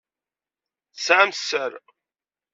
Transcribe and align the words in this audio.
Tesɛam 0.95 1.31
sser? 1.39 1.71